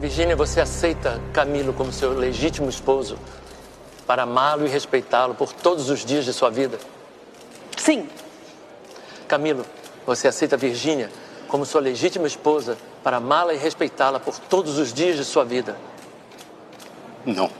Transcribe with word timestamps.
Virgínia, 0.00 0.36
você 0.36 0.60
aceita 0.60 1.20
Camilo 1.32 1.72
como 1.72 1.92
seu 1.92 2.12
legítimo 2.12 2.68
esposo 2.68 3.18
para 4.06 4.22
amá-lo 4.22 4.64
e 4.64 4.68
respeitá-lo 4.68 5.34
por 5.34 5.52
todos 5.52 5.90
os 5.90 6.04
dias 6.04 6.24
de 6.24 6.32
sua 6.32 6.50
vida? 6.50 6.78
Sim. 7.76 8.08
Camilo, 9.26 9.66
você 10.06 10.28
aceita 10.28 10.56
Virgínia 10.56 11.10
como 11.48 11.66
sua 11.66 11.80
legítima 11.80 12.28
esposa 12.28 12.78
para 13.02 13.16
amá-la 13.16 13.54
e 13.54 13.56
respeitá-la 13.56 14.20
por 14.20 14.38
todos 14.38 14.78
os 14.78 14.92
dias 14.92 15.16
de 15.16 15.24
sua 15.24 15.44
vida? 15.44 15.76
Não. 17.26 17.50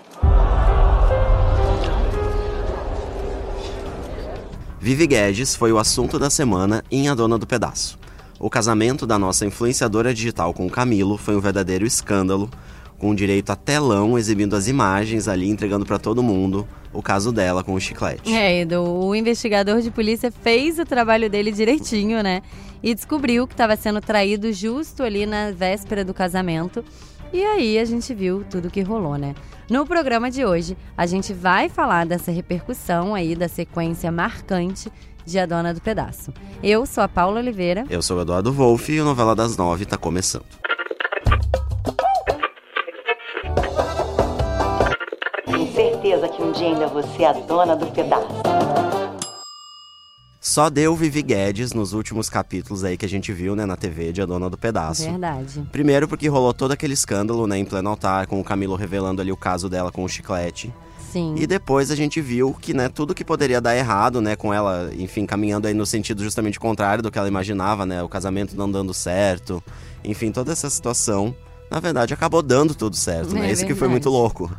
Vivi 4.79 5.09
Guedes 5.09 5.57
foi 5.57 5.73
o 5.73 5.79
assunto 5.79 6.20
da 6.20 6.30
semana 6.30 6.84
em 6.89 7.09
A 7.09 7.14
Dona 7.16 7.36
do 7.36 7.48
Pedaço. 7.48 7.98
O 8.41 8.48
casamento 8.48 9.05
da 9.05 9.18
nossa 9.18 9.45
influenciadora 9.45 10.14
digital 10.14 10.54
com 10.54 10.71
Camilo 10.71 11.16
foi 11.16 11.36
um 11.36 11.41
verdadeiro 11.41 11.84
escândalo, 11.84 12.48
com 12.96 13.13
direito 13.13 13.50
a 13.50 13.57
telão 13.57 14.17
exibindo 14.17 14.54
as 14.54 14.68
imagens 14.68 15.26
ali, 15.26 15.49
entregando 15.49 15.85
para 15.85 15.99
todo 15.99 16.22
mundo 16.22 16.66
o 16.93 17.03
caso 17.03 17.32
dela 17.32 17.64
com 17.64 17.75
o 17.75 17.80
chiclete. 17.80 18.32
É, 18.32 18.61
Edu, 18.61 18.80
o 18.80 19.13
investigador 19.13 19.80
de 19.80 19.90
polícia 19.90 20.30
fez 20.30 20.79
o 20.79 20.85
trabalho 20.85 21.29
dele 21.29 21.50
direitinho, 21.50 22.22
né? 22.22 22.43
E 22.80 22.94
descobriu 22.94 23.44
que 23.44 23.54
estava 23.54 23.75
sendo 23.75 24.00
traído 24.00 24.52
justo 24.52 25.02
ali 25.02 25.27
na 25.27 25.50
véspera 25.50 26.05
do 26.05 26.14
casamento. 26.14 26.85
E 27.32 27.44
aí 27.44 27.77
a 27.77 27.85
gente 27.85 28.14
viu 28.14 28.44
tudo 28.49 28.71
que 28.71 28.82
rolou, 28.82 29.16
né? 29.16 29.35
No 29.68 29.85
programa 29.85 30.30
de 30.30 30.44
hoje, 30.44 30.77
a 30.96 31.07
gente 31.07 31.35
vai 31.35 31.68
falar 31.68 32.06
dessa 32.06 32.30
repercussão 32.30 33.14
aí 33.14 33.34
da 33.34 33.48
sequência 33.48 34.11
marcante 34.12 34.91
de 35.28 35.39
A 35.39 35.45
Dona 35.45 35.75
do 35.75 35.81
Pedaço. 35.81 36.33
Eu 36.62 36.87
sou 36.87 37.05
a 37.05 37.09
Paula 37.09 37.39
Oliveira. 37.39 37.84
Eu 37.91 38.00
sou 38.00 38.17
o 38.17 38.23
Eduardo 38.23 38.50
Wolff 38.50 38.91
e 38.91 39.00
o 39.00 39.05
Novela 39.05 39.36
das 39.36 39.56
Nove 39.56 39.84
está 39.84 39.97
começando. 39.97 40.47
Tenho 45.44 45.72
certeza 45.75 46.28
que 46.28 46.42
um 46.42 46.50
dia 46.52 46.69
ainda 46.69 46.86
você 46.86 47.22
é 47.22 47.28
a 47.28 47.33
dona 47.33 47.77
do 47.77 47.86
pedaço. 47.86 48.27
Só 50.41 50.70
deu 50.70 50.97
Vivi 50.97 51.20
Guedes 51.20 51.74
nos 51.74 51.92
últimos 51.92 52.30
capítulos 52.30 52.83
aí 52.83 52.97
que 52.97 53.05
a 53.05 53.08
gente 53.08 53.33
viu, 53.33 53.55
né, 53.55 53.67
na 53.67 53.77
TV 53.77 54.12
de 54.12 54.22
A 54.22 54.27
Dona 54.27 54.48
do 54.48 54.56
Pedaço. 54.56 55.05
Verdade. 55.05 55.62
Primeiro 55.70 56.08
porque 56.08 56.27
rolou 56.27 56.55
todo 56.55 56.72
aquele 56.72 56.95
escândalo, 56.95 57.47
né, 57.47 57.58
em 57.58 57.67
pleno 57.67 57.91
altar, 57.91 58.27
com 58.27 58.41
o 58.41 58.45
Camilo 58.45 58.74
revelando 58.74 59.20
ali 59.20 59.30
o 59.30 59.36
caso 59.36 59.69
dela 59.69 59.92
com 59.92 60.02
o 60.02 60.08
chiclete. 60.08 60.72
Sim. 61.12 61.34
E 61.37 61.47
depois 61.47 61.91
a 61.91 61.97
gente 61.97 62.20
viu 62.20 62.55
que, 62.61 62.75
né, 62.75 62.89
tudo 62.89 63.14
que 63.14 63.25
poderia 63.25 63.61
dar 63.61 63.77
errado, 63.77 64.20
né, 64.20 64.37
com 64.37 64.53
ela, 64.53 64.91
enfim, 64.97 65.25
caminhando 65.25 65.67
aí 65.67 65.75
no 65.75 65.87
sentido 65.87 66.23
justamente 66.23 66.61
contrário 66.61 67.03
do 67.03 67.11
que 67.11 67.19
ela 67.19 67.28
imaginava, 67.28 67.87
né, 67.87 68.03
o 68.03 68.09
casamento 68.09 68.56
não 68.56 68.70
dando 68.70 68.92
certo, 68.92 69.62
enfim, 70.05 70.31
toda 70.31 70.53
essa 70.53 70.69
situação, 70.69 71.34
na 71.70 71.81
verdade, 71.81 72.12
acabou 72.12 72.42
dando 72.42 72.75
tudo 72.75 72.97
certo, 72.97 73.34
né? 73.34 73.48
É 73.48 73.53
Isso 73.53 73.67
que 73.67 73.75
foi 73.75 73.89
muito 73.89 74.09
louco. 74.09 74.51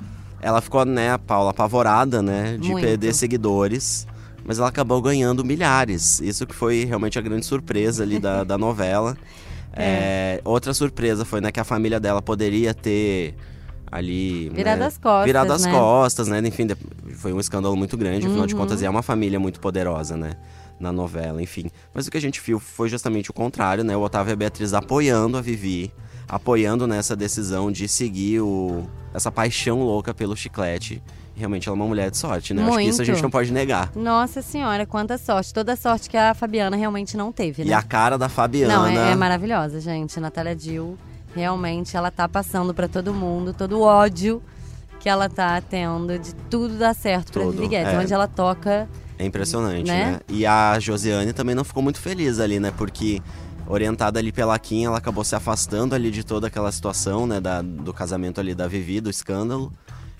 Ela 0.41 0.61
ficou, 0.61 0.85
né, 0.85 1.11
a 1.11 1.19
Paula, 1.19 1.51
apavorada, 1.51 2.21
né, 2.21 2.57
de 2.57 2.71
Muito. 2.71 2.83
perder 2.83 3.13
seguidores, 3.13 4.07
mas 4.43 4.57
ela 4.57 4.69
acabou 4.69 5.01
ganhando 5.01 5.43
milhares. 5.43 6.19
Isso 6.21 6.47
que 6.47 6.55
foi 6.55 6.85
realmente 6.85 7.19
a 7.19 7.21
grande 7.21 7.45
surpresa 7.45 8.03
ali 8.03 8.19
da, 8.19 8.43
da 8.45 8.57
novela. 8.57 9.17
É, 9.73 10.41
outra 10.43 10.73
surpresa 10.73 11.25
foi, 11.25 11.41
né, 11.41 11.51
que 11.51 11.59
a 11.59 11.63
família 11.63 11.99
dela 11.99 12.21
poderia 12.21 12.73
ter 12.73 13.35
ali... 13.91 14.49
Virado 14.49 14.79
né, 14.79 14.85
as 14.85 14.97
costas, 14.97 15.25
Virado 15.25 15.53
as 15.53 15.65
né? 15.65 15.71
costas, 15.71 16.27
né? 16.27 16.39
Enfim, 16.45 16.67
de- 16.67 16.77
foi 17.15 17.33
um 17.33 17.39
escândalo 17.39 17.75
muito 17.75 17.97
grande, 17.97 18.27
afinal 18.27 18.45
de 18.47 18.53
Uhum. 18.53 18.61
contas, 18.61 18.81
é 18.83 18.89
uma 18.89 19.01
família 19.03 19.39
muito 19.39 19.59
poderosa, 19.59 20.15
né? 20.15 20.33
Na 20.79 20.91
novela, 20.93 21.41
enfim. 21.41 21.69
Mas 21.93 22.07
o 22.07 22.11
que 22.11 22.17
a 22.17 22.21
gente 22.21 22.39
viu 22.41 22.59
foi 22.59 22.87
justamente 22.87 23.29
o 23.29 23.33
contrário, 23.33 23.83
né? 23.83 23.97
O 23.97 24.01
Otávio 24.01 24.31
e 24.31 24.33
a 24.33 24.35
Beatriz 24.37 24.73
apoiando 24.73 25.37
a 25.37 25.41
Vivi, 25.41 25.91
apoiando 26.27 26.87
nessa 26.87 27.15
decisão 27.15 27.69
de 27.71 27.87
seguir 27.87 28.39
o, 28.39 28.83
essa 29.13 29.29
paixão 29.31 29.81
louca 29.83 30.13
pelo 30.13 30.37
chiclete. 30.37 31.03
Realmente 31.35 31.67
ela 31.69 31.75
é 31.75 31.79
uma 31.79 31.87
mulher 31.87 32.11
de 32.11 32.17
sorte, 32.17 32.53
né? 32.53 32.63
Acho 32.63 32.77
que 32.77 32.83
isso 32.83 33.01
a 33.01 33.03
Muito. 33.03 33.05
gente 33.13 33.23
não 33.23 33.29
pode 33.29 33.51
negar. 33.51 33.91
Nossa 33.95 34.41
senhora, 34.41 34.85
quanta 34.85 35.17
sorte. 35.17 35.53
Toda 35.53 35.75
sorte 35.75 36.09
que 36.09 36.17
a 36.17 36.33
Fabiana 36.33 36.75
realmente 36.75 37.15
não 37.17 37.31
teve, 37.31 37.63
né? 37.63 37.71
E 37.71 37.73
a 37.73 37.81
cara 37.81 38.17
da 38.17 38.27
Fabiana. 38.29 38.75
Não, 38.75 38.85
é, 38.85 39.11
é 39.11 39.15
maravilhosa, 39.15 39.79
gente. 39.79 40.19
Natália 40.19 40.53
Dill, 40.55 40.97
realmente, 41.35 41.95
ela 41.95 42.11
tá 42.11 42.27
passando 42.27 42.73
pra 42.73 42.87
todo 42.87 43.13
mundo, 43.13 43.53
todo 43.53 43.79
o 43.79 43.81
ódio 43.81 44.41
que 44.99 45.07
ela 45.07 45.29
tá 45.29 45.61
tendo 45.61 46.19
de 46.19 46.35
tudo 46.49 46.77
dar 46.77 46.93
certo 46.93 47.31
pra 47.31 47.43
Tudo, 47.43 47.53
Vivi 47.53 47.69
Guedes. 47.69 47.93
é. 47.93 47.97
Onde 47.99 48.13
ela 48.13 48.27
toca. 48.27 48.89
É 49.17 49.25
impressionante, 49.25 49.87
Né? 49.87 50.11
né? 50.13 50.19
E 50.27 50.45
a 50.45 50.77
Josiane 50.79 51.31
também 51.33 51.55
não 51.55 51.63
ficou 51.63 51.81
muito 51.81 51.99
feliz 51.99 52.39
ali, 52.39 52.59
né? 52.59 52.71
Porque 52.77 53.21
orientada 53.67 54.19
ali 54.19 54.31
pela 54.31 54.57
Kim, 54.59 54.85
ela 54.85 54.97
acabou 54.97 55.23
se 55.23 55.35
afastando 55.35 55.93
ali 55.95 56.09
de 56.11 56.23
toda 56.23 56.47
aquela 56.47 56.71
situação, 56.71 57.25
né? 57.27 57.39
Da, 57.39 57.61
do 57.61 57.93
casamento 57.93 58.39
ali 58.41 58.53
da 58.55 58.67
Vivi, 58.67 58.99
do 58.99 59.09
escândalo. 59.09 59.71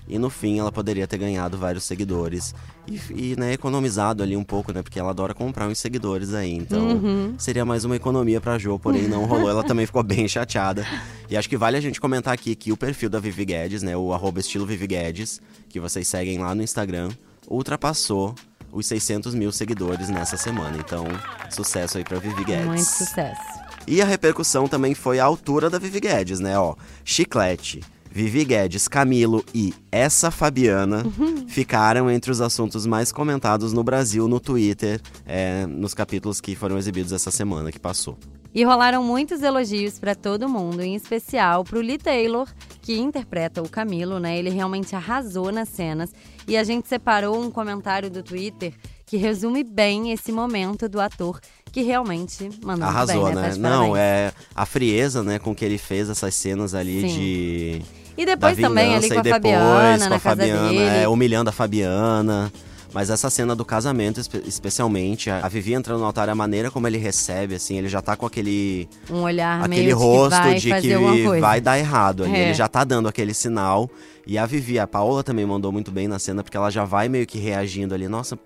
E 0.08 0.18
no 0.18 0.28
fim 0.28 0.58
ela 0.58 0.72
poderia 0.72 1.06
ter 1.06 1.18
ganhado 1.18 1.56
vários 1.56 1.84
seguidores. 1.84 2.52
E, 2.88 3.00
e, 3.32 3.36
né, 3.38 3.52
economizado 3.52 4.22
ali 4.22 4.36
um 4.36 4.42
pouco, 4.42 4.72
né? 4.72 4.82
Porque 4.82 4.98
ela 4.98 5.10
adora 5.10 5.32
comprar 5.32 5.68
uns 5.68 5.78
seguidores 5.78 6.34
aí. 6.34 6.52
Então 6.52 6.80
Uhum. 6.96 7.34
seria 7.38 7.64
mais 7.64 7.84
uma 7.84 7.94
economia 7.94 8.40
pra 8.40 8.58
Jo, 8.58 8.78
porém 8.78 9.06
não 9.06 9.24
rolou. 9.26 9.48
Ela 9.48 9.62
também 9.62 9.86
ficou 9.86 10.02
bem 10.02 10.26
chateada. 10.26 10.84
E 11.28 11.36
acho 11.36 11.48
que 11.48 11.56
vale 11.56 11.76
a 11.76 11.80
gente 11.80 12.00
comentar 12.00 12.34
aqui 12.34 12.56
que 12.56 12.72
o 12.72 12.76
perfil 12.76 13.08
da 13.08 13.20
Vivi 13.20 13.44
Guedes, 13.44 13.82
né? 13.82 13.96
O 13.96 14.12
arroba 14.12 14.40
estilo 14.40 14.66
Vivi 14.66 14.86
Guedes, 14.88 15.40
que 15.68 15.78
vocês 15.78 16.08
seguem 16.08 16.38
lá 16.38 16.54
no 16.54 16.62
Instagram, 16.62 17.10
ultrapassou 17.48 18.34
os 18.72 18.86
600 18.86 19.34
mil 19.34 19.52
seguidores 19.52 20.08
nessa 20.08 20.36
semana. 20.36 20.76
Então, 20.78 21.04
sucesso 21.50 21.98
aí 21.98 22.04
pra 22.04 22.18
Vivi 22.18 22.42
Guedes. 22.44 22.66
Muito 22.66 22.84
sucesso. 22.84 23.40
E 23.86 24.00
a 24.02 24.04
repercussão 24.04 24.66
também 24.68 24.94
foi 24.94 25.18
à 25.18 25.24
altura 25.24 25.68
da 25.70 25.78
Vivi 25.78 26.00
Guedes, 26.00 26.38
né? 26.40 26.58
Ó, 26.58 26.74
Chiclete, 27.04 27.80
Vivi 28.10 28.44
Guedes, 28.44 28.88
Camilo 28.88 29.44
e 29.54 29.72
essa 29.90 30.30
Fabiana 30.30 31.04
ficaram 31.46 32.10
entre 32.10 32.30
os 32.30 32.40
assuntos 32.40 32.84
mais 32.84 33.12
comentados 33.12 33.72
no 33.72 33.84
Brasil 33.84 34.26
no 34.26 34.40
Twitter, 34.40 35.00
é, 35.24 35.64
nos 35.66 35.94
capítulos 35.94 36.40
que 36.40 36.56
foram 36.56 36.76
exibidos 36.76 37.12
essa 37.12 37.30
semana 37.30 37.70
que 37.70 37.78
passou. 37.78 38.18
E 38.52 38.64
rolaram 38.64 39.04
muitos 39.04 39.42
elogios 39.42 40.00
pra 40.00 40.16
todo 40.16 40.48
mundo, 40.48 40.82
em 40.82 40.96
especial 40.96 41.62
pro 41.62 41.80
Lee 41.80 41.98
Taylor, 41.98 42.48
que 42.82 42.98
interpreta 42.98 43.62
o 43.62 43.68
Camilo, 43.68 44.18
né? 44.18 44.36
Ele 44.36 44.50
realmente 44.50 44.96
arrasou 44.96 45.52
nas 45.52 45.68
cenas. 45.68 46.12
E 46.48 46.56
a 46.56 46.64
gente 46.64 46.88
separou 46.88 47.40
um 47.40 47.48
comentário 47.48 48.10
do 48.10 48.24
Twitter 48.24 48.74
que 49.06 49.16
resume 49.16 49.62
bem 49.62 50.10
esse 50.10 50.32
momento 50.32 50.88
do 50.88 51.00
ator, 51.00 51.40
que 51.70 51.82
realmente 51.82 52.48
mandou 52.64 52.88
Arrasou, 52.88 53.26
bem, 53.26 53.34
né? 53.36 53.42
né? 53.42 53.50
Tá 53.50 53.56
Não, 53.56 53.96
é 53.96 54.32
a 54.52 54.66
frieza, 54.66 55.22
né, 55.22 55.38
com 55.38 55.54
que 55.54 55.64
ele 55.64 55.78
fez 55.78 56.08
essas 56.10 56.34
cenas 56.34 56.74
ali 56.74 57.02
Sim. 57.02 57.18
de 57.18 57.82
E 58.20 58.26
depois 58.26 58.56
também 58.58 58.94
ali 58.94 59.08
com 59.08 59.14
a 59.14 59.18
e 59.18 59.22
depois 59.22 59.34
Fabiana, 59.42 60.04
com 60.04 60.10
na 60.10 60.16
a 60.16 60.20
casa 60.20 60.36
Fabiana, 60.36 60.68
dele. 60.68 60.84
é, 60.84 61.08
humilhando 61.08 61.48
a 61.50 61.52
Fabiana. 61.52 62.52
Mas 62.92 63.08
essa 63.08 63.30
cena 63.30 63.54
do 63.54 63.64
casamento, 63.64 64.18
espe- 64.20 64.42
especialmente, 64.46 65.30
a 65.30 65.46
Vivi 65.48 65.74
entrando 65.74 66.00
no 66.00 66.06
altar, 66.06 66.28
a 66.28 66.34
maneira 66.34 66.72
como 66.72 66.88
ele 66.88 66.98
recebe, 66.98 67.54
assim, 67.54 67.78
ele 67.78 67.88
já 67.88 68.02
tá 68.02 68.16
com 68.16 68.26
aquele, 68.26 68.88
Um 69.08 69.22
olhar 69.22 69.62
aquele 69.64 69.84
meio 69.84 69.96
rosto 69.96 70.42
de 70.56 70.60
que 70.60 70.68
vai 70.70 70.80
de 70.80 70.88
que 71.34 71.40
vai 71.40 71.60
dar 71.60 71.78
errado 71.78 72.24
ali. 72.24 72.34
É. 72.36 72.42
Ele 72.46 72.54
já 72.54 72.66
tá 72.66 72.82
dando 72.82 73.08
aquele 73.08 73.32
sinal. 73.32 73.88
E 74.26 74.36
a 74.36 74.44
Vivi, 74.44 74.76
a 74.78 74.86
Paola 74.88 75.22
também 75.22 75.46
mandou 75.46 75.70
muito 75.70 75.90
bem 75.92 76.08
na 76.08 76.18
cena, 76.18 76.42
porque 76.42 76.56
ela 76.56 76.68
já 76.68 76.84
vai 76.84 77.08
meio 77.08 77.26
que 77.26 77.38
reagindo 77.38 77.94
ali. 77.94 78.08
Nossa, 78.08 78.36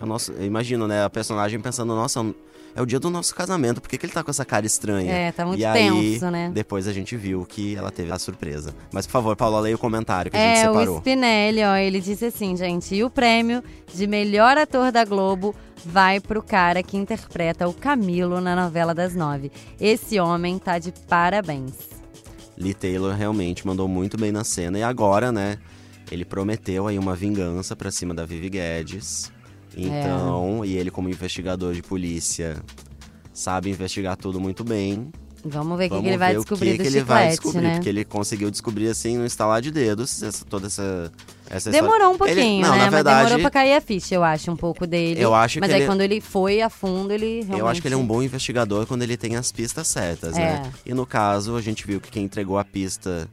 é 0.00 0.04
o 0.04 0.06
nosso, 0.06 0.32
eu 0.32 0.46
imagino, 0.46 0.88
né, 0.88 1.04
a 1.04 1.10
personagem 1.10 1.60
pensando, 1.60 1.94
nossa, 1.94 2.24
é 2.74 2.80
o 2.82 2.86
dia 2.86 3.00
do 3.00 3.10
nosso 3.10 3.34
casamento, 3.34 3.80
por 3.80 3.88
que, 3.88 3.98
que 3.98 4.06
ele 4.06 4.12
tá 4.12 4.22
com 4.22 4.30
essa 4.30 4.44
cara 4.44 4.64
estranha? 4.64 5.12
É, 5.12 5.32
tá 5.32 5.44
muito 5.44 5.60
e 5.60 5.64
aí, 5.64 6.12
tenso, 6.12 6.30
né? 6.30 6.50
depois 6.52 6.86
a 6.86 6.92
gente 6.92 7.16
viu 7.16 7.44
que 7.44 7.76
ela 7.76 7.90
teve 7.90 8.12
a 8.12 8.18
surpresa. 8.18 8.74
Mas, 8.92 9.06
por 9.06 9.12
favor, 9.12 9.36
Paula, 9.36 9.60
leia 9.60 9.74
o 9.74 9.78
comentário 9.78 10.30
que 10.30 10.36
a 10.36 10.40
gente 10.40 10.58
É, 10.58 10.70
o 10.70 10.72
separou. 10.72 10.98
Spinelli, 10.98 11.62
ó, 11.64 11.76
ele 11.76 12.00
disse 12.00 12.26
assim, 12.26 12.56
gente, 12.56 12.94
e 12.94 13.02
o 13.04 13.10
prêmio 13.10 13.62
de 13.92 14.06
melhor 14.06 14.56
ator 14.56 14.92
da 14.92 15.04
Globo 15.04 15.54
vai 15.84 16.20
pro 16.20 16.42
cara 16.42 16.82
que 16.82 16.96
interpreta 16.96 17.66
o 17.68 17.72
Camilo 17.72 18.40
na 18.40 18.54
novela 18.54 18.94
das 18.94 19.14
nove. 19.14 19.50
Esse 19.80 20.20
homem 20.20 20.58
tá 20.58 20.78
de 20.78 20.92
parabéns. 21.08 21.74
Lee 22.56 22.74
Taylor 22.74 23.14
realmente 23.14 23.66
mandou 23.66 23.88
muito 23.88 24.18
bem 24.18 24.30
na 24.30 24.44
cena. 24.44 24.78
E 24.78 24.82
agora, 24.82 25.32
né, 25.32 25.56
ele 26.10 26.24
prometeu 26.24 26.86
aí 26.86 26.98
uma 26.98 27.16
vingança 27.16 27.74
pra 27.74 27.90
cima 27.90 28.12
da 28.12 28.26
Vivi 28.26 28.50
Guedes. 28.50 29.32
Então, 29.76 30.64
e 30.64 30.76
ele 30.76 30.90
como 30.90 31.08
investigador 31.08 31.72
de 31.74 31.82
polícia 31.82 32.56
sabe 33.32 33.70
investigar 33.70 34.16
tudo 34.16 34.40
muito 34.40 34.64
bem. 34.64 35.10
Vamos 35.42 35.78
ver 35.78 35.86
o 35.86 35.88
que, 35.88 35.94
Vamos 35.94 36.02
que 36.04 36.08
ele 36.10 36.18
vai 36.18 36.34
descobrir 36.36 36.72
o 36.74 36.76
que, 36.76 36.86
ele 36.86 37.00
vai 37.02 37.28
descobrir, 37.28 37.60
né? 37.62 37.74
porque 37.76 37.88
ele 37.88 38.04
conseguiu 38.04 38.50
descobrir 38.50 38.88
assim 38.88 39.16
no 39.16 39.24
instalar 39.24 39.62
de 39.62 39.70
dedos 39.70 40.22
essa, 40.22 40.44
toda 40.44 40.66
essa 40.66 41.10
essa 41.48 41.70
Demorou 41.70 42.10
um 42.10 42.12
história. 42.12 42.34
pouquinho, 42.34 42.56
Ele- 42.60 42.62
não, 42.62 42.72
né? 42.72 42.76
na 42.76 42.84
Mas 42.84 42.94
verdade, 42.94 43.24
demorou 43.24 43.40
pra 43.40 43.50
cair 43.50 43.74
a 43.74 43.80
ficha, 43.80 44.14
eu 44.14 44.22
acho, 44.22 44.50
um 44.52 44.56
pouco 44.56 44.86
dele. 44.86 45.18
Eu 45.20 45.34
acho 45.34 45.54
que 45.54 45.60
Mas 45.60 45.70
aí 45.70 45.80
ele- 45.80 45.86
quando 45.86 46.02
ele 46.02 46.20
foi 46.20 46.60
a 46.60 46.68
fundo, 46.68 47.10
ele 47.12 47.36
realmente... 47.40 47.58
Eu 47.58 47.66
acho 47.68 47.80
que 47.80 47.88
ele 47.88 47.94
é 47.94 47.98
um 47.98 48.06
bom 48.06 48.22
investigador 48.22 48.86
quando 48.86 49.02
ele 49.02 49.16
tem 49.16 49.34
as 49.34 49.50
pistas 49.50 49.88
certas, 49.88 50.36
É. 50.36 50.60
né? 50.60 50.72
E 50.84 50.92
no 50.94 51.04
caso, 51.06 51.56
a 51.56 51.60
gente 51.62 51.86
viu 51.86 52.00
que 52.00 52.10
quem 52.10 52.24
entregou 52.24 52.56
a 52.58 52.64
pista 52.64 53.26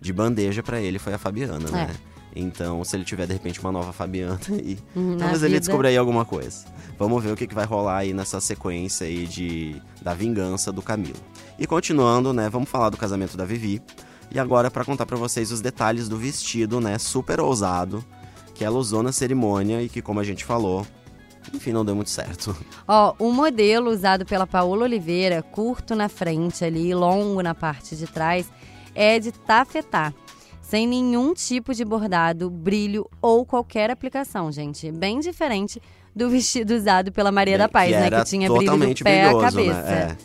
de 0.00 0.12
bandeja 0.12 0.62
pra 0.62 0.80
ele 0.80 0.98
foi 0.98 1.14
a 1.14 1.18
Fabiana, 1.18 1.68
né? 1.70 1.90
Então, 2.36 2.82
se 2.84 2.96
ele 2.96 3.04
tiver 3.04 3.26
de 3.26 3.32
repente 3.32 3.60
uma 3.60 3.70
nova 3.70 3.92
Fabiana 3.92 4.38
aí, 4.50 4.78
Uhum, 4.96 5.16
talvez 5.16 5.42
ele 5.42 5.54
vida. 5.54 5.60
descubra 5.60 5.88
aí 5.88 5.96
alguma 5.96 6.24
coisa. 6.24 6.64
Vamos 6.98 7.22
ver 7.22 7.32
o 7.32 7.36
que, 7.36 7.46
que 7.46 7.54
vai 7.54 7.64
rolar 7.64 7.98
aí 7.98 8.12
nessa 8.12 8.40
sequência 8.40 9.06
aí 9.06 9.26
de 9.26 9.80
da 10.02 10.14
vingança 10.14 10.72
do 10.72 10.82
Camilo. 10.82 11.14
E 11.58 11.66
continuando, 11.66 12.32
né, 12.32 12.48
vamos 12.48 12.68
falar 12.68 12.90
do 12.90 12.96
casamento 12.96 13.36
da 13.36 13.44
Vivi. 13.44 13.80
E 14.32 14.38
agora 14.38 14.70
para 14.70 14.84
contar 14.84 15.06
para 15.06 15.16
vocês 15.16 15.52
os 15.52 15.60
detalhes 15.60 16.08
do 16.08 16.16
vestido, 16.16 16.80
né, 16.80 16.98
super 16.98 17.38
ousado, 17.40 18.04
que 18.54 18.64
ela 18.64 18.76
usou 18.78 19.02
na 19.02 19.12
cerimônia 19.12 19.80
e 19.82 19.88
que 19.88 20.02
como 20.02 20.18
a 20.18 20.24
gente 20.24 20.44
falou, 20.44 20.84
enfim, 21.52 21.72
não 21.72 21.84
deu 21.84 21.94
muito 21.94 22.10
certo. 22.10 22.56
Ó, 22.88 23.14
o 23.18 23.30
modelo 23.32 23.90
usado 23.90 24.24
pela 24.26 24.46
Paola 24.46 24.84
Oliveira, 24.84 25.40
curto 25.42 25.94
na 25.94 26.08
frente 26.08 26.64
ali, 26.64 26.92
longo 26.94 27.40
na 27.42 27.54
parte 27.54 27.94
de 27.94 28.06
trás, 28.06 28.50
é 28.94 29.20
de 29.20 29.30
tafetá. 29.30 30.12
Sem 30.64 30.86
nenhum 30.86 31.34
tipo 31.34 31.74
de 31.74 31.84
bordado, 31.84 32.48
brilho 32.48 33.08
ou 33.20 33.44
qualquer 33.44 33.90
aplicação, 33.90 34.50
gente. 34.50 34.90
Bem 34.90 35.20
diferente 35.20 35.80
do 36.16 36.30
vestido 36.30 36.74
usado 36.74 37.12
pela 37.12 37.30
Maria 37.30 37.58
da 37.58 37.68
Paz, 37.68 37.90
que 37.90 37.96
né? 37.98 38.10
Que 38.10 38.24
tinha 38.24 38.50
brilho 38.50 38.78
do 38.78 39.04
pé 39.04 39.24
à 39.24 39.26
brilhoso, 39.26 39.44
cabeça. 39.44 39.82
né? 39.82 40.16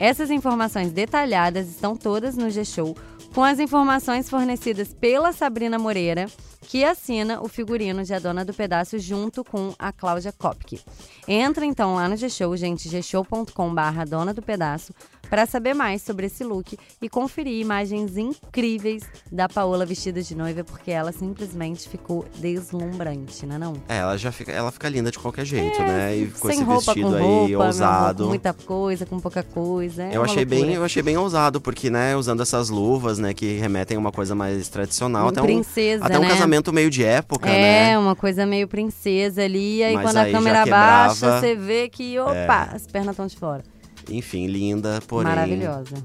É. 0.00 0.08
Essas 0.08 0.30
informações 0.30 0.90
detalhadas 0.90 1.68
estão 1.68 1.96
todas 1.96 2.36
no 2.36 2.50
G-Show, 2.50 2.96
com 3.32 3.44
as 3.44 3.58
informações 3.58 4.28
fornecidas 4.28 4.92
pela 4.92 5.32
Sabrina 5.32 5.78
Moreira, 5.78 6.26
que 6.62 6.84
assina 6.84 7.40
o 7.40 7.48
figurino 7.48 8.02
de 8.02 8.12
A 8.12 8.18
Dona 8.18 8.44
do 8.44 8.52
Pedaço 8.52 8.98
junto 8.98 9.44
com 9.44 9.72
a 9.78 9.92
Cláudia 9.92 10.32
Kopke. 10.32 10.80
Entra 11.28 11.64
então 11.64 11.94
lá 11.94 12.08
no 12.08 12.16
G-Show, 12.16 12.56
gente, 12.56 12.88
gshow.com.br 12.88 14.04
Dona 14.08 14.34
do 14.34 14.42
Pedaço, 14.42 14.92
para 15.30 15.46
saber 15.46 15.74
mais 15.74 16.02
sobre 16.02 16.26
esse 16.26 16.44
look 16.44 16.76
e 17.00 17.08
conferir 17.08 17.60
imagens 17.60 18.16
incríveis 18.16 19.02
da 19.30 19.48
Paola 19.48 19.84
vestida 19.86 20.22
de 20.22 20.34
noiva, 20.34 20.64
porque 20.64 20.90
ela 20.90 21.12
simplesmente 21.12 21.88
ficou 21.88 22.24
deslumbrante, 22.36 23.46
né 23.46 23.58
não? 23.58 23.74
É, 23.88 23.98
ela 23.98 24.16
já 24.16 24.30
fica, 24.32 24.52
ela 24.52 24.70
fica 24.72 24.88
linda 24.88 25.10
de 25.10 25.18
qualquer 25.18 25.44
jeito, 25.44 25.78
né? 25.80 26.16
E 26.16 26.26
com 26.28 26.48
Sem 26.48 26.56
esse 26.56 26.64
roupa, 26.64 26.92
vestido 26.94 27.08
com 27.10 27.14
aí 27.16 27.22
roupa, 27.22 27.54
amor, 27.54 27.66
ousado. 27.66 28.22
com 28.24 28.28
muita 28.30 28.52
coisa, 28.52 29.06
com 29.06 29.20
pouca 29.20 29.42
coisa. 29.42 30.02
é 30.04 30.16
Eu 30.16 30.22
achei 30.24 30.44
bem, 30.44 30.58
loucura. 30.60 30.78
eu 30.80 30.84
achei 30.84 31.02
bem 31.02 31.16
ousado, 31.16 31.60
porque, 31.60 31.90
né, 31.90 32.16
usando 32.16 32.42
essas 32.42 32.68
luvas, 32.68 33.18
né, 33.18 33.32
que 33.34 33.54
remetem 33.58 33.96
a 33.96 34.00
uma 34.00 34.12
coisa 34.12 34.34
mais 34.34 34.68
tradicional, 34.68 35.28
até 35.28 35.40
um, 35.40 35.44
princesa, 35.44 36.04
até 36.04 36.18
um 36.18 36.22
né? 36.22 36.28
casamento 36.28 36.72
meio 36.72 36.90
de 36.90 37.04
época, 37.04 37.48
É, 37.48 37.90
né? 37.90 37.98
uma 37.98 38.16
coisa 38.16 38.44
meio 38.46 38.66
princesa 38.68 39.42
ali. 39.42 39.78
E 39.78 39.84
aí, 39.84 39.94
Mas 39.94 40.04
quando 40.04 40.16
aí 40.18 40.30
a 40.30 40.36
câmera 40.36 40.62
quebrava. 40.64 41.08
baixa, 41.08 41.40
você 41.40 41.54
vê 41.54 41.88
que, 41.88 42.18
opa, 42.18 42.70
as 42.72 42.86
pernas 42.86 43.12
estão 43.12 43.26
de 43.26 43.36
fora. 43.36 43.62
Enfim, 44.10 44.46
linda, 44.46 45.00
porém 45.06 45.28
Maravilhosa. 45.28 45.96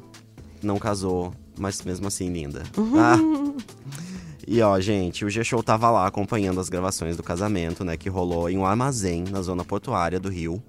não 0.62 0.78
casou, 0.78 1.34
mas 1.58 1.82
mesmo 1.84 2.08
assim 2.08 2.30
linda. 2.32 2.64
Uhum. 2.78 3.00
Ah. 3.00 3.18
E 4.48 4.62
ó, 4.62 4.80
gente, 4.80 5.24
o 5.24 5.30
G-Show 5.30 5.62
tava 5.62 5.90
lá 5.90 6.08
acompanhando 6.08 6.60
as 6.60 6.68
gravações 6.68 7.16
do 7.16 7.24
casamento, 7.24 7.86
né, 7.86 7.96
que 7.96 8.10
rolou 8.10 8.50
em 8.50 8.58
um 8.58 8.66
armazém 8.66 9.24
na 9.24 9.42
zona 9.42 9.64
portuária 9.64 10.20
do 10.20 10.30
Rio. 10.30 10.62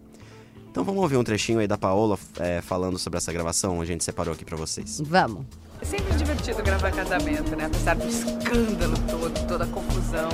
Então 0.70 0.84
vamos 0.84 1.02
ouvir 1.02 1.16
um 1.16 1.24
trechinho 1.24 1.58
aí 1.58 1.66
da 1.66 1.76
Paola 1.76 2.18
é, 2.38 2.60
falando 2.60 2.98
sobre 2.98 3.18
essa 3.18 3.32
gravação, 3.32 3.80
a 3.80 3.84
gente 3.84 4.04
separou 4.04 4.32
aqui 4.32 4.44
pra 4.44 4.56
vocês. 4.56 5.00
Vamos. 5.04 5.44
É 5.80 5.84
sempre 5.84 6.14
divertido 6.14 6.62
gravar 6.62 6.92
casamento, 6.92 7.56
né? 7.56 7.66
Apesar 7.66 7.96
do 7.96 8.06
escândalo 8.06 8.94
todo, 9.10 9.48
toda 9.48 9.64
a 9.64 9.66
confusão. 9.66 10.28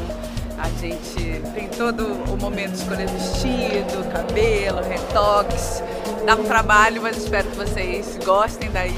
A 0.58 0.68
gente 0.80 1.40
tem 1.54 1.68
todo 1.68 2.04
o 2.04 2.36
momento 2.36 2.72
de 2.72 2.78
escolher 2.78 3.08
vestido, 3.08 4.12
cabelo, 4.12 4.82
retoques. 4.82 5.82
Dá 6.24 6.36
um 6.36 6.44
trabalho, 6.44 7.02
mas 7.02 7.16
espero 7.16 7.48
que 7.50 7.56
vocês 7.56 8.18
gostem 8.24 8.70
daí. 8.70 8.92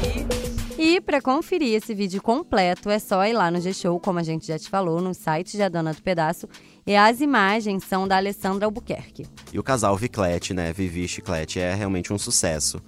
E 0.79 1.01
para 1.01 1.21
conferir 1.21 1.75
esse 1.75 1.95
vídeo 1.95 2.23
completo, 2.23 2.89
é 2.89 2.99
só 2.99 3.25
ir 3.27 3.35
lá 3.35 3.51
no 3.51 3.61
G-Show, 3.61 4.01
como 4.01 4.19
a 4.19 4.23
gente 4.23 4.47
já 4.47 4.59
te 4.59 4.69
falou, 4.69 5.01
no 5.01 5.13
site 5.13 5.57
de 5.57 5.63
A 5.63 5.69
Dona 5.69 5.93
do 5.93 6.03
Pedaço. 6.03 6.49
E 6.87 6.97
as 6.97 7.21
imagens 7.21 7.85
são 7.85 8.09
da 8.09 8.17
Alessandra 8.17 8.65
Albuquerque. 8.65 9.27
E 9.53 9.59
o 9.59 9.63
casal 9.63 9.97
Viclete, 9.97 10.55
né, 10.55 10.73
Vivi 10.73 11.05
e 11.05 11.09
Chiclete, 11.09 11.61
é 11.61 11.75
realmente 11.75 12.13
um 12.13 12.19
sucesso. 12.19 12.81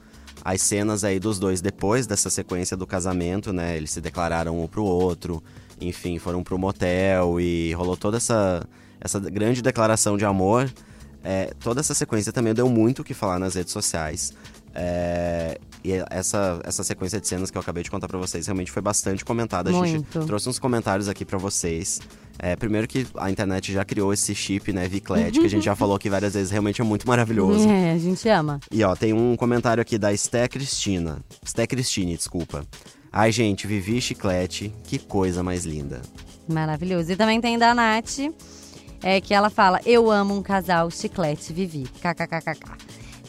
As 0.44 0.62
cenas 0.62 1.04
aí 1.04 1.20
dos 1.20 1.38
dois 1.38 1.60
depois 1.60 2.06
dessa 2.06 2.30
sequência 2.30 2.76
do 2.76 2.86
casamento, 2.86 3.52
né, 3.52 3.76
eles 3.76 3.90
se 3.90 4.00
declararam 4.00 4.58
um 4.58 4.66
pro 4.66 4.84
outro, 4.84 5.42
enfim, 5.80 6.18
foram 6.18 6.42
pro 6.42 6.58
motel 6.58 7.38
e 7.38 7.72
rolou 7.74 7.96
toda 7.96 8.16
essa, 8.16 8.66
essa 9.00 9.20
grande 9.20 9.62
declaração 9.62 10.16
de 10.16 10.24
amor. 10.24 10.72
É, 11.24 11.52
toda 11.60 11.80
essa 11.80 11.94
sequência 11.94 12.32
também 12.32 12.52
deu 12.52 12.68
muito 12.68 13.00
o 13.00 13.04
que 13.04 13.14
falar 13.14 13.38
nas 13.38 13.54
redes 13.54 13.72
sociais. 13.72 14.32
É, 14.74 15.58
e 15.84 15.92
essa, 16.10 16.60
essa 16.64 16.82
sequência 16.84 17.20
de 17.20 17.26
cenas 17.28 17.50
que 17.50 17.58
eu 17.58 17.60
acabei 17.60 17.82
de 17.82 17.90
contar 17.90 18.08
pra 18.08 18.18
vocês 18.18 18.46
realmente 18.46 18.70
foi 18.70 18.80
bastante 18.80 19.24
comentada. 19.24 19.70
A 19.70 19.72
gente 19.72 19.92
Muito. 19.92 20.26
trouxe 20.26 20.48
uns 20.48 20.58
comentários 20.58 21.08
aqui 21.08 21.24
pra 21.24 21.38
vocês. 21.38 22.00
É, 22.38 22.56
primeiro 22.56 22.88
que 22.88 23.06
a 23.16 23.30
internet 23.30 23.72
já 23.72 23.84
criou 23.84 24.12
esse 24.12 24.34
chip, 24.34 24.72
né, 24.72 24.88
Viclete, 24.88 25.38
que 25.38 25.46
a 25.46 25.50
gente 25.50 25.64
já 25.64 25.74
falou 25.76 25.96
aqui 25.96 26.08
várias 26.08 26.34
vezes, 26.34 26.50
realmente 26.50 26.80
é 26.80 26.84
muito 26.84 27.06
maravilhoso. 27.06 27.68
É, 27.68 27.92
a 27.92 27.98
gente 27.98 28.28
ama. 28.28 28.60
E 28.70 28.82
ó, 28.82 28.96
tem 28.96 29.12
um 29.12 29.36
comentário 29.36 29.80
aqui 29.82 29.98
da 29.98 30.16
Sté 30.16 30.48
Cristina. 30.48 31.18
Sté 31.44 31.66
Cristine, 31.66 32.16
desculpa. 32.16 32.64
Ai, 33.12 33.30
gente, 33.30 33.66
Vivi 33.66 34.00
Chiclete, 34.00 34.72
que 34.84 34.98
coisa 34.98 35.42
mais 35.42 35.64
linda. 35.66 36.00
Maravilhoso. 36.48 37.12
E 37.12 37.16
também 37.16 37.40
tem 37.40 37.58
da 37.58 37.74
Nath, 37.74 38.18
é, 39.02 39.20
que 39.20 39.34
ela 39.34 39.50
fala: 39.50 39.80
Eu 39.84 40.10
amo 40.10 40.36
um 40.36 40.42
casal 40.42 40.90
chiclete 40.90 41.52
Vivi. 41.52 41.84
KKKKK. 42.00 42.72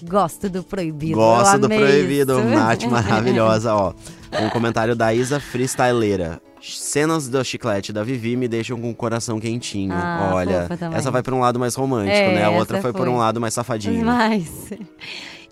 Gosto 0.03 0.49
do 0.49 0.63
proibido. 0.63 1.15
Gosto 1.15 1.59
do 1.59 1.67
proibido, 1.69 2.39
isso. 2.39 2.49
Nath 2.49 2.83
maravilhosa, 2.91 3.73
ó. 3.73 3.93
Um 4.41 4.49
comentário 4.49 4.95
da 4.95 5.13
Isa 5.13 5.39
Freestyleira. 5.39 6.41
Cenas 6.61 7.27
do 7.27 7.43
chiclete 7.43 7.91
da 7.91 8.03
Vivi 8.03 8.35
me 8.35 8.47
deixam 8.47 8.79
com 8.79 8.89
o 8.89 8.95
coração 8.95 9.39
quentinho. 9.39 9.93
Ah, 9.93 10.31
Olha, 10.33 10.67
essa 10.93 11.11
vai 11.11 11.21
pra 11.21 11.35
um 11.35 11.39
lado 11.39 11.59
mais 11.59 11.75
romântico, 11.75 12.15
É, 12.15 12.35
né? 12.35 12.43
A 12.45 12.49
outra 12.49 12.81
foi 12.81 12.93
por 12.93 13.07
um 13.07 13.17
lado 13.17 13.39
mais 13.39 13.53
safadinho. 13.53 14.05
Mas. 14.05 14.69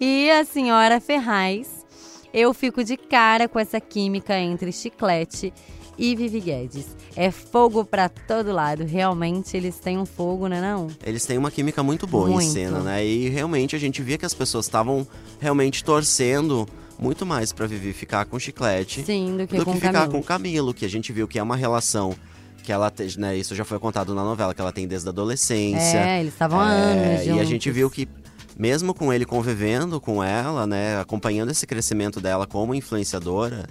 E 0.04 0.32
a 0.32 0.44
senhora 0.44 1.00
Ferraz, 1.00 1.86
eu 2.34 2.56
fico 2.56 2.84
de 2.84 2.98
cara 2.98 3.48
com 3.48 3.60
essa 3.60 3.80
química 3.80 4.36
entre 4.36 4.72
chiclete 4.72 5.54
e 5.98 6.16
Vivi 6.16 6.40
Guedes. 6.40 6.96
É 7.16 7.30
fogo 7.32 7.84
pra 7.86 8.08
todo 8.10 8.52
lado. 8.52 8.84
Realmente 8.86 9.56
eles 9.56 9.78
têm 9.80 9.98
um 9.98 10.06
fogo, 10.06 10.48
né 10.48 10.62
não? 10.62 10.88
Eles 11.06 11.26
têm 11.26 11.38
uma 11.38 11.52
química 11.52 11.84
muito 11.84 12.08
boa 12.08 12.30
em 12.30 12.34
Muito. 12.34 12.52
cena, 12.52 12.80
né? 12.80 13.06
E 13.06 13.30
realmente 13.30 13.76
a 13.76 13.80
gente 13.80 14.02
via 14.02 14.18
que 14.18 14.26
as 14.26 14.34
pessoas 14.34 14.66
estavam 14.66 15.06
realmente 15.40 15.84
torcendo 15.84 16.68
muito 17.00 17.26
mais 17.26 17.52
pra 17.52 17.66
Vivi 17.68 17.94
ficar 17.94 18.26
com 18.26 18.38
chiclete 18.38 19.04
Sim, 19.04 19.36
do 19.38 19.48
que 19.48 19.58
do 19.58 19.66
que 19.66 19.74
ficar 19.74 19.92
Camilo. 19.92 20.12
com 20.12 20.20
o 20.20 20.24
Camilo, 20.24 20.74
que 20.74 20.86
a 20.86 20.90
gente 20.90 21.12
viu 21.12 21.28
que 21.28 21.40
é 21.40 21.44
uma 21.44 21.56
relação 21.56 22.16
que 22.64 22.72
ela 22.72 22.92
tem, 22.92 23.08
né? 23.18 23.36
Isso 23.36 23.56
já 23.56 23.66
foi 23.66 23.80
contado 23.80 24.14
na 24.14 24.24
novela, 24.24 24.54
que 24.54 24.62
ela 24.62 24.72
tem 24.72 24.88
desde 24.88 25.08
a 25.08 25.12
adolescência. 25.12 25.98
É, 25.98 26.20
eles 26.20 26.32
estavam 26.34 26.60
há 26.60 26.72
É, 26.72 26.76
anos 27.16 27.26
E 27.26 27.30
a 27.30 27.34
juntos. 27.34 27.50
gente 27.50 27.72
viu 27.72 27.90
que, 27.90 28.08
mesmo 28.56 28.94
com 28.94 29.12
ele 29.12 29.26
convivendo 29.26 30.00
com 30.00 30.24
ela, 30.24 30.68
né? 30.68 31.00
Acompanhando 31.02 31.50
esse 31.50 31.66
crescimento 31.66 32.22
dela 32.22 32.46
como 32.46 32.76
influenciadora, 32.76 33.66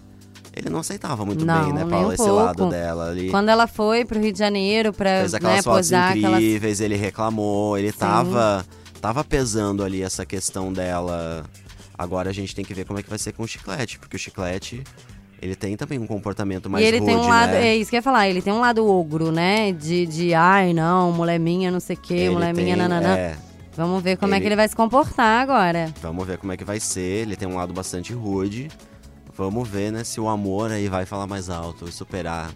ele 0.60 0.70
não 0.70 0.80
aceitava 0.80 1.24
muito 1.24 1.44
Não, 1.44 1.64
bem, 1.64 1.72
né, 1.72 1.84
Paula, 1.84 2.08
um 2.08 2.12
esse 2.12 2.30
lado 2.30 2.68
dela 2.68 3.08
ali. 3.10 3.30
Quando 3.30 3.48
ela 3.48 3.66
foi 3.66 4.04
pro 4.04 4.18
Rio 4.20 4.32
de 4.32 4.38
Janeiro 4.38 4.92
pra 4.92 5.20
Fez 5.20 5.34
aquelas 5.34 5.56
né, 5.56 5.62
fotos 5.62 5.78
posar 5.88 6.12
aquelas 6.12 6.38
incríveis, 6.42 6.80
ele 6.80 6.96
reclamou, 6.96 7.76
ele 7.78 7.92
tava, 7.92 8.64
tava 9.00 9.24
pesando 9.24 9.82
ali 9.82 10.02
essa 10.02 10.24
questão 10.24 10.72
dela. 10.72 11.44
Agora 11.98 12.30
a 12.30 12.32
gente 12.32 12.54
tem 12.54 12.64
que 12.64 12.72
ver 12.72 12.84
como 12.84 12.98
é 12.98 13.02
que 13.02 13.10
vai 13.10 13.18
ser 13.18 13.32
com 13.32 13.42
o 13.42 13.46
chiclete, 13.48 13.98
porque 13.98 14.16
o 14.16 14.18
chiclete, 14.18 14.82
ele 15.42 15.54
tem 15.54 15.76
também 15.76 15.98
um 15.98 16.06
comportamento 16.06 16.68
mais 16.70 16.84
e 16.84 16.88
ele 16.88 16.98
rude, 16.98 17.12
tem 17.12 17.20
um 17.20 17.28
lado, 17.28 17.52
né? 17.52 17.68
é 17.68 17.76
isso 17.76 17.90
que 17.90 17.96
eu 17.96 17.98
ia 17.98 18.02
falar, 18.02 18.28
ele 18.28 18.40
tem 18.40 18.52
um 18.52 18.60
lado 18.60 18.86
ogro, 18.86 19.30
né? 19.30 19.72
De, 19.72 20.06
de 20.06 20.32
ai, 20.34 20.72
não, 20.72 21.12
mulher 21.12 21.38
minha, 21.38 21.70
não 21.70 21.80
sei 21.80 21.96
o 21.96 21.98
quê, 21.98 22.30
mulher 22.30 22.54
minha, 22.54 22.74
tem- 22.74 22.76
nananã. 22.76 23.16
é, 23.16 23.36
Vamos 23.76 24.02
ver 24.02 24.16
como 24.18 24.34
é 24.34 24.36
ele- 24.36 24.42
que 24.42 24.48
ele 24.48 24.56
vai 24.56 24.68
se 24.68 24.74
comportar 24.76 25.42
agora. 25.42 25.92
Vamos 26.02 26.26
ver 26.26 26.36
como 26.38 26.52
é 26.52 26.56
que 26.56 26.64
vai 26.64 26.80
ser. 26.80 27.22
Ele 27.22 27.36
tem 27.36 27.46
um 27.48 27.56
lado 27.56 27.72
bastante 27.72 28.12
rude. 28.12 28.68
Vamos 29.44 29.66
ver, 29.66 29.90
né, 29.90 30.04
se 30.04 30.20
o 30.20 30.28
amor 30.28 30.70
aí 30.70 30.86
vai 30.86 31.06
falar 31.06 31.26
mais 31.26 31.48
alto 31.48 31.88
e 31.88 31.92
superar 31.92 32.50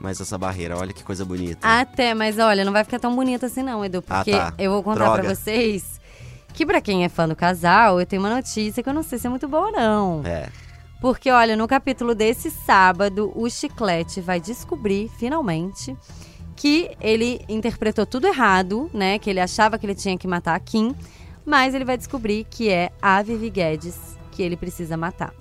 mais 0.00 0.18
essa 0.18 0.38
barreira. 0.38 0.78
Olha 0.78 0.90
que 0.92 1.04
coisa 1.04 1.22
bonita. 1.22 1.68
Até, 1.68 2.14
mas 2.14 2.38
olha, 2.38 2.64
não 2.64 2.72
vai 2.72 2.82
ficar 2.82 2.98
tão 2.98 3.14
bonito 3.14 3.44
assim 3.44 3.62
não, 3.62 3.84
Edu, 3.84 4.02
Ah, 4.08 4.16
porque 4.16 4.30
tá. 4.32 4.54
eu 4.58 4.70
vou 4.72 4.82
contar 4.82 5.04
pra 5.04 5.22
Droga. 5.22 5.34
vocês 5.34 6.00
que 6.54 6.64
pra 6.64 6.80
quem 6.80 7.04
é 7.04 7.10
fã 7.10 7.28
do 7.28 7.36
casal, 7.36 8.00
eu 8.00 8.06
tenho 8.06 8.22
uma 8.22 8.34
notícia 8.34 8.82
que 8.82 8.88
eu 8.88 8.94
não 8.94 9.02
sei 9.02 9.18
se 9.18 9.26
é 9.26 9.30
muito 9.30 9.46
boa 9.46 9.70
não. 9.70 10.22
É. 10.24 10.48
Porque 10.98 11.30
olha, 11.30 11.54
no 11.56 11.68
capítulo 11.68 12.14
desse 12.14 12.50
sábado, 12.50 13.30
o 13.34 13.48
Chiclete 13.50 14.22
vai 14.22 14.40
descobrir 14.40 15.10
finalmente 15.18 15.94
que 16.56 16.90
ele 17.02 17.44
interpretou 17.50 18.06
tudo 18.06 18.26
errado, 18.26 18.90
né? 18.94 19.18
Que 19.18 19.28
ele 19.28 19.40
achava 19.40 19.78
que 19.78 19.84
ele 19.84 19.94
tinha 19.94 20.16
que 20.16 20.26
matar 20.26 20.54
a 20.54 20.60
Kim, 20.60 20.94
mas 21.44 21.74
ele 21.74 21.84
vai 21.84 21.98
descobrir 21.98 22.46
que 22.50 22.70
é 22.70 22.90
a 23.02 23.22
Vivi 23.22 23.50
Guedes 23.50 23.98
que 24.32 24.42
ele 24.42 24.56
precisa 24.56 24.96
matar. 24.96 25.32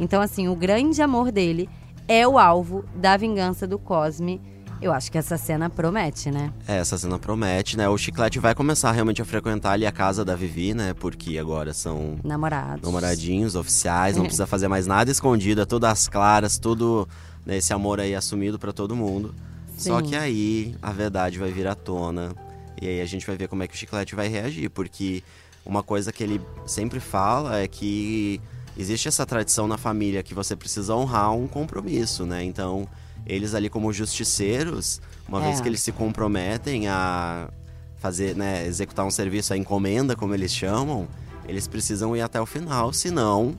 Então, 0.00 0.20
assim, 0.20 0.48
o 0.48 0.54
grande 0.56 1.00
amor 1.02 1.30
dele 1.32 1.68
é 2.06 2.26
o 2.26 2.38
alvo 2.38 2.84
da 2.94 3.16
vingança 3.16 3.66
do 3.66 3.78
Cosme. 3.78 4.40
Eu 4.80 4.92
acho 4.92 5.10
que 5.10 5.18
essa 5.18 5.36
cena 5.36 5.68
promete, 5.68 6.30
né? 6.30 6.52
É, 6.66 6.76
essa 6.78 6.96
cena 6.96 7.18
promete, 7.18 7.76
né? 7.76 7.88
O 7.88 7.98
Chiclete 7.98 8.38
vai 8.38 8.54
começar 8.54 8.92
realmente 8.92 9.20
a 9.20 9.24
frequentar 9.24 9.72
ali 9.72 9.84
a 9.84 9.90
casa 9.90 10.24
da 10.24 10.36
Vivi, 10.36 10.72
né? 10.72 10.94
Porque 10.94 11.36
agora 11.36 11.74
são 11.74 12.16
Namorados. 12.22 12.82
namoradinhos 12.82 13.56
oficiais, 13.56 14.16
não 14.16 14.22
precisa 14.24 14.46
fazer 14.46 14.68
mais 14.68 14.86
nada 14.86 15.10
escondido, 15.10 15.62
é 15.62 15.64
tudo 15.64 15.84
às 15.86 16.06
claras, 16.08 16.58
tudo 16.58 17.08
né, 17.44 17.56
esse 17.56 17.72
amor 17.72 17.98
aí 17.98 18.14
assumido 18.14 18.56
pra 18.56 18.72
todo 18.72 18.94
mundo. 18.94 19.34
Só 19.76 19.98
Sim. 19.98 20.06
que 20.06 20.16
aí 20.16 20.76
a 20.80 20.92
verdade 20.92 21.38
vai 21.40 21.50
vir 21.50 21.66
à 21.66 21.74
tona 21.74 22.32
e 22.80 22.86
aí 22.86 23.00
a 23.00 23.06
gente 23.06 23.26
vai 23.26 23.36
ver 23.36 23.48
como 23.48 23.64
é 23.64 23.66
que 23.66 23.74
o 23.74 23.76
Chiclete 23.76 24.14
vai 24.14 24.28
reagir, 24.28 24.70
porque 24.70 25.24
uma 25.66 25.82
coisa 25.82 26.12
que 26.12 26.22
ele 26.22 26.40
sempre 26.66 27.00
fala 27.00 27.58
é 27.58 27.66
que 27.66 28.40
existe 28.78 29.08
essa 29.08 29.26
tradição 29.26 29.66
na 29.66 29.76
família 29.76 30.22
que 30.22 30.32
você 30.34 30.54
precisa 30.56 30.94
honrar 30.94 31.32
um 31.32 31.46
compromisso, 31.48 32.24
né? 32.24 32.42
Então, 32.44 32.86
eles 33.26 33.54
ali 33.54 33.68
como 33.68 33.92
justiceiros, 33.92 35.00
uma 35.28 35.40
É. 35.40 35.44
vez 35.48 35.60
que 35.60 35.68
eles 35.68 35.80
se 35.82 35.92
comprometem 35.92 36.88
a 36.88 37.48
fazer, 37.96 38.36
né, 38.36 38.64
executar 38.66 39.04
um 39.04 39.10
serviço, 39.10 39.52
a 39.52 39.56
encomenda, 39.56 40.14
como 40.14 40.32
eles 40.32 40.54
chamam, 40.54 41.08
eles 41.48 41.66
precisam 41.66 42.16
ir 42.16 42.20
até 42.22 42.40
o 42.40 42.46
final, 42.46 42.92
senão 42.92 43.56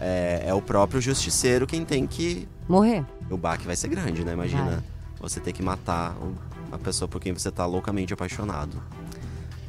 é, 0.00 0.42
é 0.46 0.52
o 0.54 0.60
próprio 0.60 1.00
justiceiro 1.00 1.64
quem 1.66 1.84
tem 1.84 2.06
que 2.06 2.48
Morrer. 2.68 3.04
o 3.30 3.36
baque 3.36 3.64
vai 3.64 3.76
ser 3.76 3.86
grande, 3.88 4.24
né? 4.24 4.32
Imagina 4.32 4.64
Vai. 4.64 4.80
você 5.20 5.38
ter 5.38 5.52
que 5.52 5.62
matar 5.62 6.16
o- 6.20 6.34
a 6.74 6.78
pessoa 6.78 7.06
por 7.06 7.20
quem 7.20 7.32
você 7.32 7.50
tá 7.52 7.64
loucamente 7.66 8.12
apaixonado. 8.12 8.82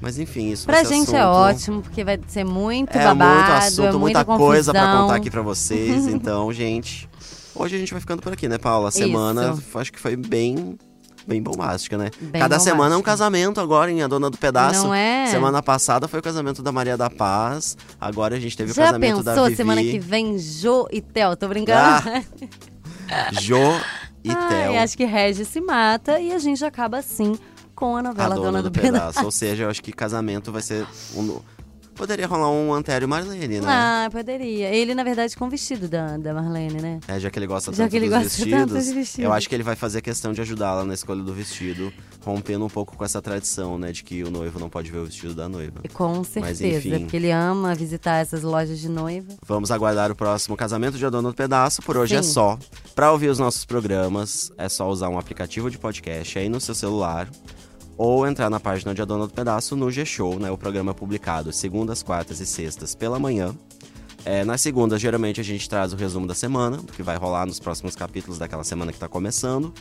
Mas 0.04 0.20
enfim, 0.20 0.52
isso 0.52 0.66
Pra 0.66 0.84
gente 0.84 1.16
é 1.16 1.20
assunto 1.22 1.38
ótimo, 1.38 1.82
porque 1.82 2.04
vai 2.04 2.20
ser 2.28 2.44
muito 2.44 2.94
É 2.98 3.04
babado, 3.06 3.34
muito 3.40 3.52
assunto, 3.54 3.80
é 3.80 3.92
muita, 3.94 4.00
muita 4.00 4.26
coisa 4.26 4.72
pra 4.74 4.82
confusão. 4.82 5.02
contar 5.04 5.16
aqui 5.16 5.32
pra 5.32 5.42
vocês. 5.42 6.06
Então, 6.14 6.52
gente, 6.52 7.10
hoje 7.56 7.76
a 7.78 7.80
gente 7.80 7.94
vai 7.94 8.02
ficando 8.02 8.22
por 8.22 8.34
aqui, 8.34 8.50
né, 8.50 8.58
Paula? 8.58 8.90
A 8.90 8.92
semana 8.92 9.54
Isso. 9.58 9.80
acho 9.80 9.94
que 9.94 10.00
foi 10.00 10.18
bem 10.18 10.78
bem 11.26 11.42
bombástica, 11.42 11.98
né? 11.98 12.12
Bem 12.20 12.42
Cada 12.42 12.60
semana 12.60 12.82
é 12.96 12.98
um 12.98 13.00
bombástica. 13.00 13.12
casamento 13.12 13.62
agora 13.62 13.90
em 13.90 14.02
A 14.04 14.08
Dona 14.10 14.30
do 14.30 14.38
Pedaço. 14.38 14.84
Não 14.88 14.94
é? 14.94 15.26
Semana 15.28 15.64
passada 15.64 16.06
foi 16.06 16.20
o 16.20 16.22
casamento 16.22 16.62
da 16.62 16.70
Maria 16.74 16.98
da 16.98 17.10
Paz. 17.10 17.78
Agora 18.00 18.36
a 18.36 18.40
gente 18.42 18.58
teve 18.58 18.72
o 18.72 18.76
Já 18.76 18.88
casamento 18.88 19.24
da 19.24 19.32
pensou 19.32 19.46
Vivi. 19.46 19.56
semana 19.56 19.82
que 19.82 20.00
vem 20.00 20.38
Jo 20.38 20.86
e 20.92 21.00
Theo? 21.02 21.34
Tô 21.38 21.48
brincando. 21.48 21.80
Ah, 23.10 23.32
Jo 23.40 23.58
e 24.22 24.36
Theo. 24.36 24.80
acho 24.84 24.98
que 24.98 25.06
Regis 25.06 25.48
se 25.48 25.62
mata 25.62 26.20
e 26.20 26.34
a 26.34 26.40
gente 26.40 26.64
acaba 26.66 26.98
assim 26.98 27.38
com 27.84 27.98
a 27.98 28.00
A 28.00 28.04
novela 28.04 28.36
dona, 28.36 28.62
do, 28.64 28.72
Pedaço. 28.72 28.92
pedaço. 28.94 29.26
Ou 29.26 29.32
seja, 29.32 29.64
eu 29.64 29.70
acho 29.70 29.84
que 29.84 29.92
casamento 29.92 30.52
vai 30.54 30.62
ser 30.62 30.86
um. 31.16 31.40
Poderia 31.96 32.26
rolar 32.26 32.50
um 32.50 32.74
Antério 32.74 33.08
Marlene, 33.08 33.60
né? 33.60 33.68
Ah, 33.70 34.10
poderia. 34.12 34.74
Ele, 34.74 34.96
na 34.96 35.04
verdade, 35.04 35.36
com 35.38 35.46
o 35.46 35.50
vestido 35.50 35.88
da, 35.88 36.18
da 36.18 36.34
Marlene, 36.34 36.82
né? 36.82 37.00
É, 37.08 37.20
já 37.20 37.30
que 37.30 37.38
ele 37.38 37.46
gosta 37.46 37.72
Já 37.72 37.84
tanto 37.84 37.92
que 37.92 37.98
ele 37.98 38.06
dos 38.10 38.14
gosta 38.16 38.30
vestidos, 38.30 38.52
tanto 38.60 38.74
dos 38.74 38.92
vestidos. 38.92 39.26
eu 39.26 39.32
acho 39.32 39.48
que 39.48 39.54
ele 39.54 39.62
vai 39.62 39.76
fazer 39.76 40.02
questão 40.02 40.34
de 40.34 40.42
ajudá-la 40.42 40.84
na 40.86 40.96
escolha 40.96 41.22
do 41.22 41.32
vestido, 41.32 41.94
rompendo 42.26 42.66
um 42.66 42.70
pouco 42.70 42.98
com 42.98 43.06
essa 43.06 43.22
tradição, 43.22 43.78
né, 43.78 43.92
de 43.92 44.04
que 44.04 44.24
o 44.24 44.32
noivo 44.32 44.60
não 44.60 44.72
pode 44.72 44.90
ver 44.92 44.98
o 44.98 45.06
vestido 45.06 45.36
da 45.36 45.48
noiva. 45.48 45.82
Com 45.94 46.14
Mas, 46.18 46.28
certeza, 46.30 46.88
enfim. 46.88 47.00
porque 47.02 47.16
ele 47.16 47.30
ama 47.30 47.76
visitar 47.76 48.16
essas 48.22 48.42
lojas 48.42 48.80
de 48.80 48.90
noiva. 48.90 49.32
Vamos 49.46 49.70
aguardar 49.70 50.10
o 50.12 50.16
próximo 50.16 50.58
casamento 50.58 50.98
de 50.98 51.06
A 51.06 51.12
Dona 51.12 51.30
do 51.30 51.36
Pedaço. 51.36 51.84
Por 51.84 51.96
hoje 51.96 52.16
é 52.16 52.24
Sim. 52.24 52.32
só. 52.32 52.58
Pra 52.96 53.12
ouvir 53.12 53.28
os 53.28 53.38
nossos 53.38 53.66
programas, 53.66 54.52
é 54.58 54.68
só 54.68 54.90
usar 54.90 55.10
um 55.10 55.20
aplicativo 55.20 55.70
de 55.70 55.78
podcast 55.78 56.40
aí 56.40 56.50
no 56.50 56.60
seu 56.60 56.74
celular. 56.74 57.30
Ou 57.98 58.28
entrar 58.28 58.50
na 58.50 58.60
página 58.60 58.94
de 58.94 59.02
A 59.02 59.06
Dona 59.06 59.28
do 59.28 59.34
Pedaço 59.34 59.76
no 59.76 59.92
G-Show, 59.92 60.40
né? 60.40 60.50
O 60.50 60.58
programa 60.58 60.92
é 60.92 60.94
publicado 60.94 61.52
segundas, 61.52 62.02
quartas 62.02 62.40
e 62.40 62.46
sextas 62.46 62.96
pela 62.96 63.20
manhã. 63.20 63.56
É, 64.26 64.46
nas 64.46 64.62
segundas, 64.62 65.02
geralmente, 65.02 65.42
a 65.42 65.44
gente 65.44 65.70
traz 65.70 65.92
o 65.92 65.98
resumo 65.98 66.26
da 66.26 66.34
semana, 66.34 66.78
do 66.78 66.94
que 66.94 67.04
vai 67.04 67.18
rolar 67.18 67.46
nos 67.46 67.60
próximos 67.60 67.94
capítulos 67.94 68.40
daquela 68.40 68.64
semana 68.64 68.92
que 68.94 68.98
tá 68.98 69.08
começando. 69.08 69.74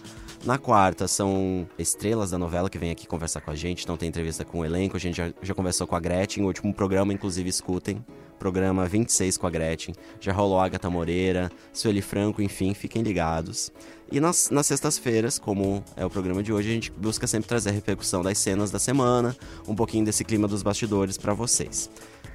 Na 0.45 0.59
quarta, 0.59 1.07
são 1.07 1.69
estrelas 1.79 2.33
da 2.33 2.39
novela 2.39 2.69
que 2.69 2.77
vem 2.77 2.91
aqui 2.91 3.07
conversar 3.07 3.41
com 3.41 3.53
a 3.53 3.55
gente, 3.55 3.85
então 3.85 3.97
tem 3.97 4.09
entrevista 4.09 4.45
com 4.45 4.59
o 4.59 4.65
elenco. 4.65 4.97
A 4.97 5.01
gente 5.01 5.17
já, 5.17 5.33
já 5.41 5.55
conversou 5.55 5.87
com 5.87 5.95
a 5.95 6.01
Gretchen, 6.01 6.43
o 6.43 6.49
último 6.49 6.75
programa, 6.75 7.13
inclusive, 7.13 7.49
escutem. 7.49 8.05
Programa 8.41 8.85
26 8.87 9.37
com 9.37 9.47
a 9.47 9.51
Gretchen. 9.51 9.95
Já 10.21 10.33
rolou 10.33 10.59
Agatha 10.59 10.91
Moreira, 10.91 11.49
Sueli 11.73 12.03
Franco, 12.03 12.43
enfim, 12.43 12.75
fiquem 12.75 13.01
ligados. 13.01 13.71
E 14.13 14.21
nas, 14.21 14.51
nas 14.51 14.67
sextas-feiras, 14.67 15.39
como 15.39 15.83
é 15.97 16.05
o 16.05 16.11
programa 16.11 16.43
de 16.43 16.53
hoje, 16.53 16.69
a 16.69 16.73
gente 16.75 16.93
busca 16.93 17.27
sempre 17.27 17.49
trazer 17.49 17.71
a 17.71 17.73
repercussão 17.73 18.23
das 18.23 18.37
cenas 18.37 18.71
da 18.71 18.79
semana, 18.79 19.35
um 19.67 19.75
pouquinho 19.75 20.05
desse 20.05 20.23
clima 20.23 20.47
dos 20.47 20.63
bastidores 20.63 21.17
pra 21.17 21.33
vocês. 21.33 21.89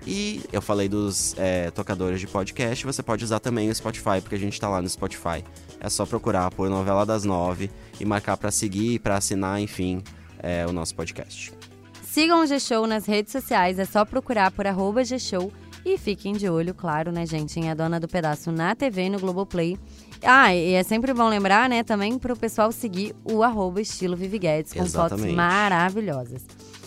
E 0.04 0.42
eu 0.52 0.60
falei 0.60 0.90
dos 0.90 1.36
é, 1.38 1.70
tocadores 1.70 2.20
de 2.20 2.26
podcast, 2.26 2.84
você 2.84 3.04
pode 3.04 3.24
usar 3.24 3.40
também 3.40 3.70
o 3.70 3.76
Spotify, 3.76 4.20
porque 4.20 4.34
a 4.34 4.40
gente 4.40 4.60
tá 4.60 4.68
lá 4.68 4.82
no 4.82 4.90
Spotify. 4.90 5.44
É 5.80 5.88
só 5.88 6.04
procurar 6.04 6.50
por 6.50 6.68
Novela 6.68 7.06
das 7.06 7.24
Nove 7.24 7.70
e 8.00 8.06
marcar 8.06 8.38
pra 8.38 8.50
seguir, 8.50 8.98
pra 8.98 9.18
assinar, 9.18 9.62
enfim, 9.62 10.02
é, 10.40 10.66
o 10.66 10.74
nosso 10.74 10.96
podcast. 10.96 11.54
Sigam 12.02 12.42
o 12.42 12.46
G-Show 12.48 12.88
nas 12.88 13.06
redes 13.06 13.32
sociais, 13.32 13.78
é 13.78 13.86
só 13.86 14.04
procurar 14.04 14.50
por 14.50 14.66
arroba 14.66 15.04
G-Show. 15.04 15.54
E 15.86 15.98
fiquem 15.98 16.34
de 16.34 16.50
olho, 16.50 16.74
claro, 16.74 17.12
né, 17.12 17.26
gente, 17.26 17.60
em 17.60 17.70
A 17.70 17.74
Dona 17.76 18.00
do 18.00 18.08
Pedaço 18.08 18.52
na 18.52 18.76
TV 18.76 19.04
e 19.04 19.10
no 19.10 19.20
Globoplay. 19.20 19.78
Ah, 20.24 20.54
e 20.54 20.74
é 20.74 20.84
sempre 20.84 21.14
bom 21.14 21.28
lembrar, 21.30 21.70
né, 21.70 21.84
também 21.84 22.18
pro 22.18 22.36
pessoal 22.36 22.72
seguir 22.72 23.16
o 23.24 23.44
arroba 23.44 23.80
estilo 23.82 24.16
Vivi 24.16 24.40
Guedes, 24.40 24.74
com 24.74 24.80
fotos 24.80 24.94
Exatamente. 24.94 25.36
maravilhosas. 25.36 26.44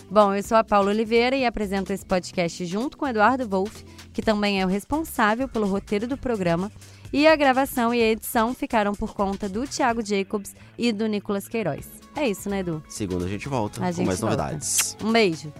Bom, 0.09 0.33
eu 0.33 0.43
sou 0.43 0.57
a 0.57 0.63
Paula 0.63 0.89
Oliveira 0.91 1.35
e 1.37 1.45
apresento 1.45 1.93
esse 1.93 2.05
podcast 2.05 2.65
junto 2.65 2.97
com 2.97 3.05
o 3.05 3.07
Eduardo 3.07 3.47
Wolff, 3.47 3.85
que 4.11 4.21
também 4.21 4.61
é 4.61 4.65
o 4.65 4.67
responsável 4.67 5.47
pelo 5.47 5.65
roteiro 5.67 6.05
do 6.05 6.17
programa. 6.17 6.69
E 7.13 7.27
a 7.27 7.35
gravação 7.35 7.93
e 7.93 8.01
a 8.01 8.07
edição 8.07 8.53
ficaram 8.53 8.93
por 8.93 9.13
conta 9.13 9.47
do 9.47 9.65
Thiago 9.67 10.05
Jacobs 10.05 10.53
e 10.77 10.91
do 10.91 11.07
Nicolas 11.07 11.47
Queiroz. 11.47 11.85
É 12.15 12.27
isso, 12.27 12.49
né, 12.49 12.59
Edu? 12.59 12.81
Segunda 12.89 13.25
a 13.25 13.27
gente 13.29 13.47
volta 13.49 13.81
A 13.81 13.87
com 13.87 13.91
gente 13.93 14.05
mais 14.07 14.19
volta. 14.19 14.35
novidades. 14.37 14.97
Um 15.03 15.11
beijo. 15.11 15.51